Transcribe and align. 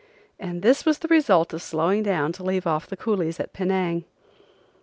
And 0.39 0.63
this 0.63 0.83
was 0.83 0.97
the 0.97 1.07
result 1.09 1.53
of 1.53 1.61
slowing 1.61 2.01
down 2.01 2.31
to 2.33 2.43
leave 2.43 2.65
off 2.65 2.87
the 2.87 2.97
coolies 2.97 3.39
at 3.39 3.53
Penang. 3.53 4.05